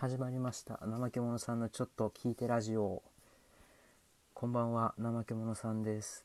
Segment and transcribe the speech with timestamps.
[0.00, 0.74] 始まりました。
[0.74, 3.02] 怠け者さんのちょっと聞いてラジオ。
[4.32, 6.24] こんばんは怠け者さんです。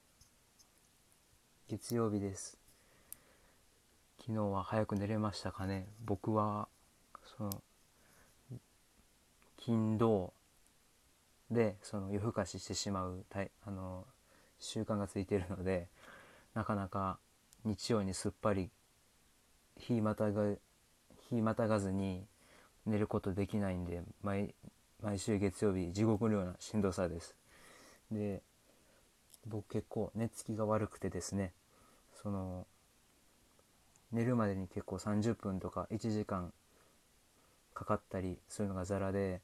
[1.67, 2.59] 月曜日です。
[4.19, 5.87] 昨日は早く寝れましたかね。
[6.05, 6.67] 僕は
[7.35, 7.49] その
[9.57, 10.31] 金土
[11.49, 14.05] でその夜更かししてしまうたいあの
[14.59, 15.87] 習慣がついているので
[16.53, 17.17] なかなか
[17.65, 18.69] 日曜にすっぱり
[19.79, 20.53] 日またが
[21.27, 22.27] 日またがずに
[22.85, 24.53] 寝ることできないんで毎
[25.17, 27.35] 週月曜日地獄のようなしんどさです。
[28.11, 28.41] で
[29.45, 31.51] 僕結構寝つきが悪くてですね
[32.21, 32.65] その
[34.11, 36.53] 寝るまでに結構30分とか1時間
[37.73, 39.41] かかったりそういうのがザラで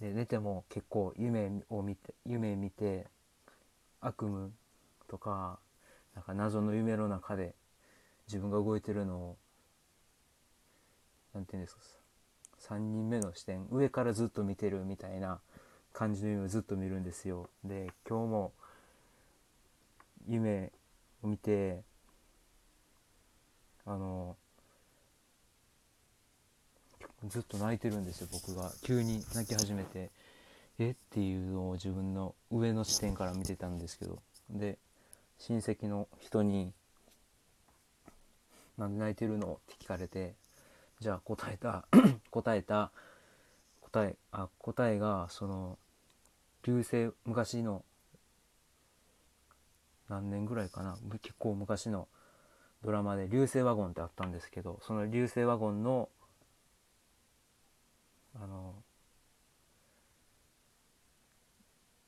[0.00, 3.06] で寝ても結構夢を見て夢見て
[4.00, 4.48] 悪夢
[5.08, 5.58] とか
[6.14, 7.54] なんか謎の夢の中で
[8.26, 9.36] 自分が動いてるのを
[11.34, 12.01] 何て言うんですか
[12.68, 15.40] 3人目の視点上からずっと見てるみたいな
[15.92, 17.48] 感じの夢をずっと見るんですよ。
[17.64, 18.52] で今日も
[20.28, 20.70] 夢
[21.22, 21.82] を見て
[23.84, 24.36] あの
[27.26, 28.70] ずっと泣いてるんですよ僕が。
[28.82, 30.10] 急に泣き始めて。
[30.78, 30.90] え？
[30.90, 34.22] っていうのを自分の上の視点から見てたんですけど。
[34.50, 34.78] で
[35.38, 36.72] 親戚の人に
[38.78, 40.34] 「なんで泣いてるの?」って聞かれて。
[41.02, 41.84] じゃあ答えた
[42.30, 42.92] 答えた
[43.80, 45.76] 答えあ答えがその
[46.62, 47.84] 流星昔の
[50.08, 50.96] 何年ぐらいかな？
[51.20, 52.06] 結構昔の
[52.84, 56.08] ドラマで「流星ワゴン」ってあったんですけどその流星ワゴンの
[58.36, 58.80] あの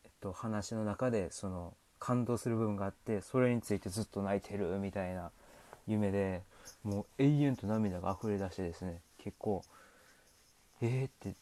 [0.05, 5.33] えっと話の中でその感動する部分があってそれについてずっと泣いてるみたいな
[5.86, 6.42] 夢で
[6.82, 9.62] もう永遠と涙が溢れ出してですね結構
[10.80, 11.36] えーって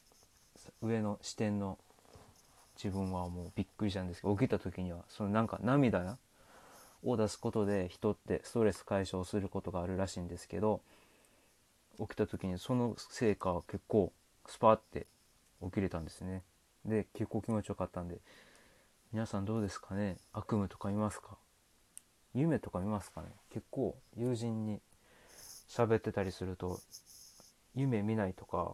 [0.80, 1.78] 上の視点の
[2.76, 6.16] 自分はもうびっくりしたんですけど起きた時にはそのなんか涙
[7.04, 10.80] を出すことで人ってストレス解消することがあるらしいんですけど
[11.98, 14.12] 起きた時にその成果は結構
[14.46, 15.06] スパーって
[15.62, 16.42] 起きれたんですね。
[16.84, 18.18] で結構気持ちよかったんで
[19.12, 20.16] 皆さんどうですかね？
[20.32, 21.36] 悪夢とか見ますか？
[22.34, 23.28] 夢とか見ますかね？
[23.50, 24.80] 結構友人に
[25.68, 26.80] 喋ってたりすると
[27.74, 28.72] 夢見ないとか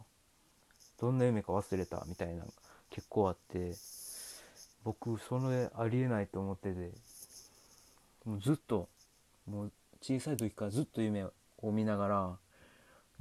[1.01, 2.45] どんな夢か忘れたみたいな
[2.91, 3.73] 結構あって
[4.85, 6.91] 僕それありえないと思ってて
[8.25, 8.89] もうずっと
[9.49, 11.33] もう小さい時からずっと夢を
[11.73, 12.37] 見ながら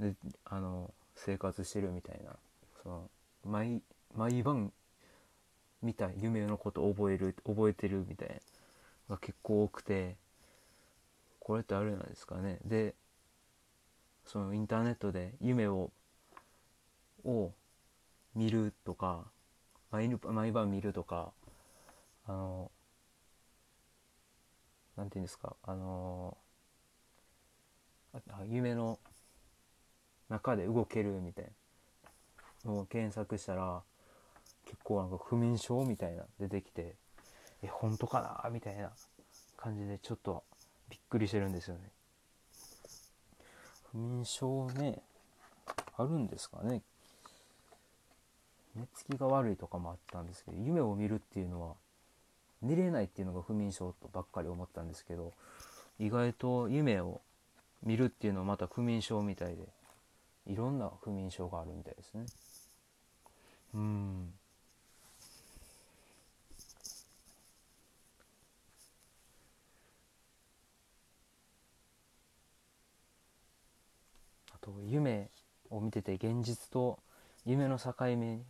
[0.00, 2.32] であの生活してるみたいな
[2.82, 3.10] その
[3.44, 3.82] 毎
[4.16, 4.72] 毎晩
[5.82, 8.28] 見た夢のこと覚える覚えてるみたい
[9.08, 10.16] なが結構多くて
[11.48, 12.58] これってあれなんですかね。
[12.66, 12.94] で
[14.26, 15.90] そのインターネットで夢を
[17.24, 17.54] を
[18.34, 19.24] 見るとか
[19.90, 21.32] 毎毎晩見るとか
[22.26, 22.70] あの
[24.94, 26.36] なんて言うんですかあの
[28.44, 28.98] 夢の
[30.28, 31.50] 中で動けるみたい
[32.66, 33.82] なのを検索したら
[34.66, 36.96] 結構なんか不眠症みたいな出てきて
[37.62, 38.50] え本当かな？
[38.50, 38.92] みたいな
[39.56, 40.44] 感じでちょっと
[40.90, 41.90] びっくりしてるんですよね。
[43.92, 45.02] 不眠症ね
[45.96, 46.82] あるんですかね。
[48.74, 51.74] 寝つきが悪いとかもあったんですけど夢を見るっていうのは
[52.62, 55.32] 寝れないっていうのが不眠症とばっかり思ったんですけど
[55.98, 57.20] 意外と夢を
[57.82, 59.68] 見るっていうのはまた不眠症みたいで
[60.46, 62.24] いろんな不眠症があるみたいですね。
[63.74, 64.32] うん
[74.54, 75.28] あと夢
[75.70, 76.98] を見てて現実と
[77.46, 78.40] 夢の境目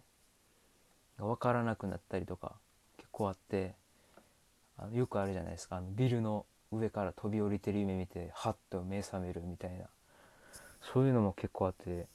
[1.21, 2.57] が分からなくなったりとか
[2.97, 3.75] 結構あって
[4.77, 9.85] あのよくあるじゃないですかあのビルの上から飛び降りてる夢見てハッと目覚めるみたいな
[10.93, 12.07] そういうのも結構あって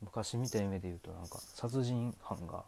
[0.00, 2.64] 昔見た夢で言うとなんか殺人犯が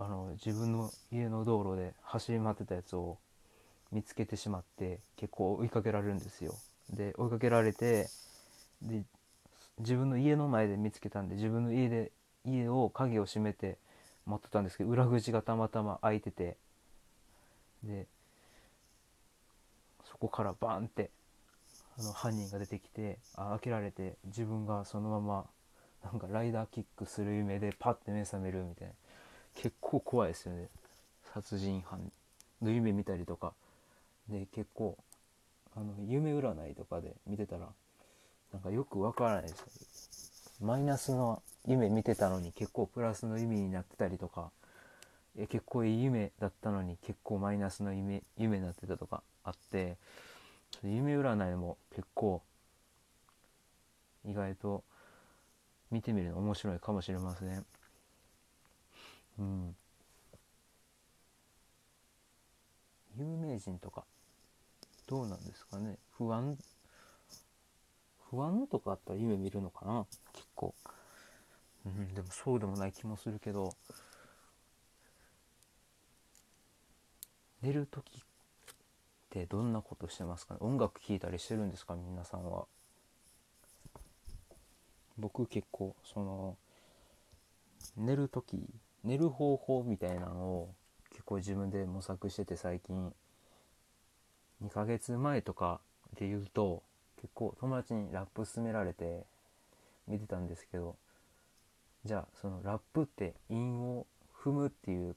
[0.00, 3.18] あの自分の家の道路で走り回ってたやつを
[3.92, 6.54] 見つけてしまって結構追いかけられるんですよ。
[6.88, 8.08] で追いかけられて
[8.82, 9.02] で
[9.78, 12.10] 自分の家の前で見つけたんで自分の家で
[12.44, 13.76] 家を鍵を閉めて
[14.24, 16.56] 持ってたんですけど裏口がたまたま開いてて
[17.84, 18.06] で
[20.04, 21.10] そこからバーンって
[21.98, 25.44] あの犯人が出てきてあ開けられて自分がそのまま
[26.04, 28.94] なんかライダーキックする夢でパッて目覚めるみたいな。
[29.56, 30.68] 結構怖いですよね。
[31.34, 32.12] 殺人犯
[32.62, 33.54] の夢見たりとか。
[34.28, 34.96] で結構
[35.76, 37.68] あの夢占いとかで見てたら
[38.52, 44.50] なんかよくわからないですマイナスの夢見てたのに結構プラスの意味になってたりとか
[45.36, 49.96] え結構いい夢だったのに結構マイナスの夢夢になってたとかあって
[50.82, 52.42] 夢占いも結構
[54.24, 54.82] 意外と
[55.90, 57.64] 見てみるの面白いかもしれません。
[59.38, 59.76] うん。
[63.18, 64.04] 有名人とか
[65.06, 65.96] どうなんですかね？
[66.10, 66.58] 不安？
[68.36, 70.06] 不安とかあったら夢見るのかな？
[70.34, 70.74] 結構。
[71.86, 73.74] うん、でもそうでもない気もするけど。
[77.62, 78.20] 寝る時っ
[79.30, 80.54] てどんなことしてますか？
[80.54, 81.96] ね音楽聴いたりしてるんですか？
[81.96, 82.66] 皆さんは。
[85.16, 86.56] 僕結構その
[87.96, 88.68] 寝る時
[89.02, 90.74] 寝る方法みたいなのを
[91.10, 93.14] 結構自分で模索してて最近。
[94.62, 95.80] 2ヶ月前とか
[96.18, 96.82] で言うと
[97.26, 99.24] 結構友達にラップ勧められて
[100.06, 100.94] 見てたんですけど
[102.04, 104.06] じゃあそのラップって韻を
[104.44, 105.16] 踏むっていう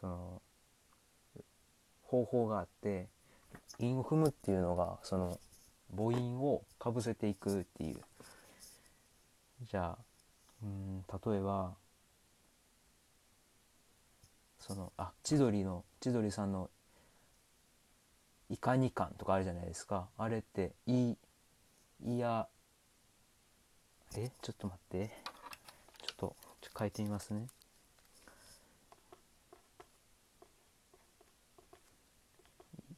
[0.00, 0.42] その
[2.04, 3.08] 方法があって
[3.80, 5.40] 韻を踏むっていうのがその
[5.96, 7.96] 母音をかぶせていくっていう。
[9.62, 9.98] じゃあ
[10.62, 11.02] うん
[11.32, 11.74] 例えば
[14.60, 16.70] そのあ千鳥の千鳥さんの
[18.50, 20.08] 「いかにかん」とかあるじゃないですか。
[20.16, 21.16] あれって「い」
[22.04, 22.48] 「いや」
[24.16, 24.30] え？
[24.42, 25.10] ちょっと待って。
[26.06, 27.46] ちょっとちょ書いてみますね。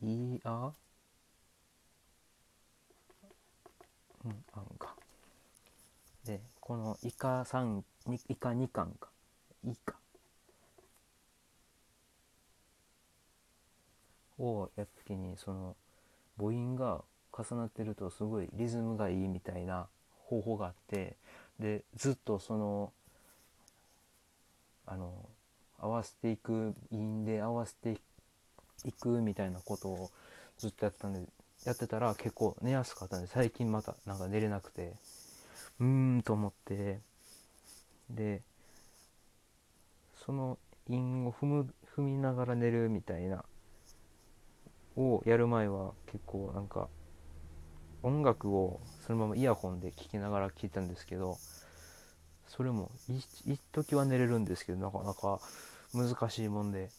[0.03, 0.73] いや？
[4.25, 4.95] うんあんか。
[6.25, 7.83] でこのイカ3
[8.29, 9.11] イカ2巻か。
[9.65, 10.00] イカ。
[14.41, 15.77] をやった時にその
[16.39, 17.03] 母音が
[17.37, 19.87] 重なってるとすごいリズムがいいみたいな
[20.25, 21.17] 方法があって
[21.59, 22.93] でずっとその
[24.87, 25.13] あの
[25.79, 28.01] 合わせていく韻で合わせて
[28.85, 30.11] いくみたいなことを
[30.59, 31.21] ずっとやってたんで
[31.65, 34.95] やってたら結構寝やすかったんで最近またなんか寝れなくて
[35.79, 37.01] うーんと思って
[38.11, 38.41] で
[40.25, 40.59] その
[40.89, 43.45] 韻を踏む踏みながら寝るみたいな
[45.01, 46.89] をやる前は結構なんか
[48.03, 51.39] 音楽をそのままイヤホンで聴きながら聴いたんですけど
[52.49, 55.41] それも一時は寝れるんですけどなかなか
[55.95, 56.91] 難しいもんで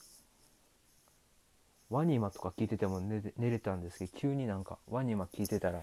[1.90, 5.82] ワニマとか聞いてても寝寝れたんですけど急になんかワニマ聞いてたら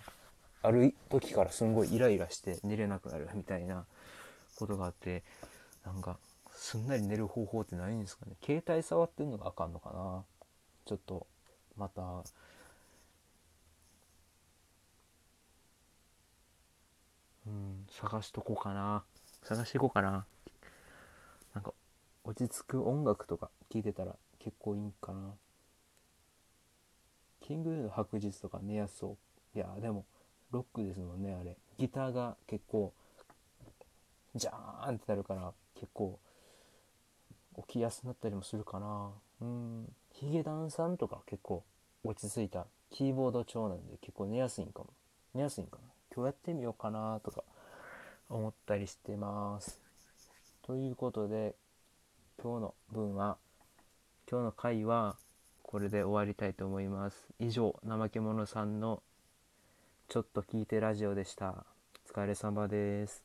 [0.62, 3.84] ある時からすんごいイライラして寝れなくなるみたいな
[4.56, 5.22] ことがあって
[5.84, 6.18] なんか
[6.50, 8.32] すんなり寝る方法ってないんですかね。
[8.44, 10.24] 携帯触ってんのがあかんのかな。
[10.86, 11.26] ちょっと
[11.78, 12.02] また。
[17.46, 19.04] うん探しとこうかな。
[19.42, 20.26] 探していこうかな。
[21.54, 21.72] なんか
[22.24, 25.34] 落ち着く音楽とか聴いてたら結構いいんかな。
[27.40, 29.16] キングヌーの白日とか寝やすそ
[29.54, 29.58] う。
[29.58, 30.04] いやでも
[30.50, 31.56] ロックですもんねあれ。
[31.78, 32.92] ギターが結構
[34.34, 36.18] ジャーンってなるから結構
[37.56, 39.10] 起きやすくなったりもするかな。
[39.40, 39.92] うん。
[40.18, 41.62] ヒゲダンさんとか結構
[42.02, 44.88] 落ち着いたキーボード調なんで結構寝やすいんかも。
[45.32, 45.82] 寝やすいんかな。
[46.12, 47.44] 今日やってみようかなとか
[48.28, 49.80] 思ったりしてます。
[50.62, 51.54] ということで
[52.42, 53.36] 今日の分は
[54.28, 55.14] 今日の回は
[55.62, 57.28] これで終わりたいと思います。
[57.38, 59.00] 以上怠け者さんの
[60.08, 61.64] ちょっと聞いてラジオでした。
[62.08, 63.22] お疲れ様です。